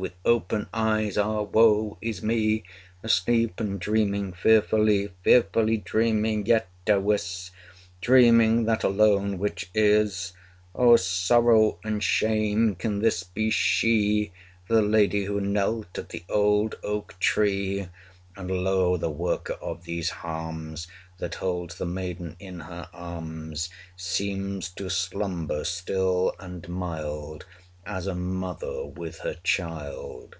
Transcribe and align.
With 0.00 0.14
open 0.24 0.66
eyes 0.72 1.18
(ah 1.18 1.42
woe 1.42 1.98
is 2.00 2.22
me!) 2.22 2.64
Asleep, 3.02 3.60
and 3.60 3.78
dreaming 3.78 4.32
fearfully, 4.32 5.10
Fearfully 5.22 5.76
dreaming, 5.76 6.46
yet, 6.46 6.70
I 6.88 6.94
wis, 6.94 7.50
Dreaming 8.00 8.64
that 8.64 8.82
alone, 8.82 9.38
which 9.38 9.68
is 9.74 10.32
295 10.74 10.82
O 10.86 10.96
sorrow 10.96 11.78
and 11.84 12.02
shame! 12.02 12.76
Can 12.76 13.00
this 13.00 13.22
be 13.24 13.50
she, 13.50 14.32
The 14.70 14.80
lady, 14.80 15.26
who 15.26 15.38
knelt 15.38 15.98
at 15.98 16.08
the 16.08 16.24
old 16.30 16.76
oak 16.82 17.18
tree? 17.20 17.86
And 18.38 18.50
lo! 18.50 18.96
the 18.96 19.10
worker 19.10 19.58
of 19.60 19.84
these 19.84 20.08
harms, 20.08 20.86
That 21.18 21.34
holds 21.34 21.74
the 21.74 21.84
maiden 21.84 22.36
in 22.40 22.60
her 22.60 22.88
arms, 22.94 23.68
Seems 23.98 24.70
to 24.70 24.88
slumber 24.88 25.62
still 25.64 26.32
and 26.40 26.66
mild, 26.70 27.44
300 27.84 27.96
As 27.96 28.06
a 28.06 28.14
mother 28.14 28.84
with 28.84 29.18
her 29.20 29.34
child. 29.42 30.36